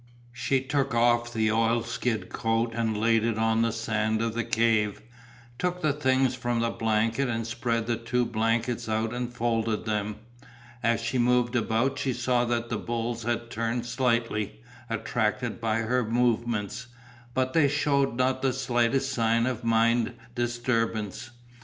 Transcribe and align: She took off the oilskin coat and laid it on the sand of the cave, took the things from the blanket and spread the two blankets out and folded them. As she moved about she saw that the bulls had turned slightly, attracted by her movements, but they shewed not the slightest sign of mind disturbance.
She 0.33 0.61
took 0.61 0.95
off 0.95 1.31
the 1.31 1.51
oilskin 1.51 2.23
coat 2.23 2.73
and 2.73 2.97
laid 2.97 3.23
it 3.23 3.37
on 3.37 3.61
the 3.61 3.71
sand 3.71 4.19
of 4.23 4.33
the 4.33 4.43
cave, 4.43 4.99
took 5.59 5.83
the 5.83 5.93
things 5.93 6.33
from 6.33 6.59
the 6.59 6.71
blanket 6.71 7.29
and 7.29 7.45
spread 7.45 7.85
the 7.85 7.97
two 7.97 8.25
blankets 8.25 8.89
out 8.89 9.13
and 9.13 9.31
folded 9.31 9.85
them. 9.85 10.15
As 10.81 11.01
she 11.01 11.19
moved 11.19 11.55
about 11.55 11.99
she 11.99 12.13
saw 12.13 12.45
that 12.45 12.69
the 12.69 12.79
bulls 12.79 13.21
had 13.21 13.51
turned 13.51 13.85
slightly, 13.85 14.63
attracted 14.89 15.61
by 15.61 15.81
her 15.81 16.03
movements, 16.03 16.87
but 17.35 17.53
they 17.53 17.67
shewed 17.67 18.15
not 18.15 18.41
the 18.41 18.53
slightest 18.53 19.11
sign 19.11 19.45
of 19.45 19.63
mind 19.63 20.13
disturbance. 20.33 21.29